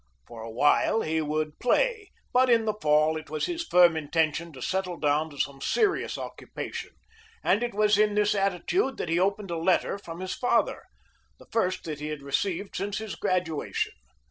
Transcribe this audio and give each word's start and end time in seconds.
For 0.25 0.41
a 0.41 0.49
while 0.49 1.01
he 1.01 1.21
would 1.21 1.59
play, 1.59 2.09
but 2.33 2.49
in 2.49 2.65
the 2.65 2.73
fall 2.81 3.15
it 3.17 3.29
was 3.29 3.45
his 3.45 3.63
firm 3.67 3.95
intention 3.95 4.51
to 4.53 4.59
settle 4.59 4.97
down 4.97 5.29
to 5.29 5.37
some 5.37 5.61
serious 5.61 6.17
occupation, 6.17 6.93
and 7.43 7.61
it 7.61 7.75
was 7.75 7.99
in 7.99 8.15
this 8.15 8.33
attitude 8.33 8.97
that 8.97 9.09
he 9.09 9.19
opened 9.19 9.51
a 9.51 9.57
letter 9.59 9.99
from 9.99 10.19
his 10.19 10.33
father 10.33 10.85
the 11.37 11.45
first 11.51 11.83
that 11.83 11.99
he 11.99 12.07
had 12.07 12.23
received 12.23 12.75
since 12.75 12.97
his 12.97 13.13
graduation. 13.13 13.93